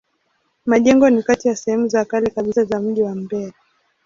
[0.65, 3.53] Majengo ni kati ya sehemu za kale kabisa za mji wa Mbeya.